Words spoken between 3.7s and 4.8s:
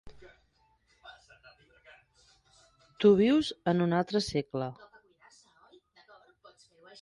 en un altre segle.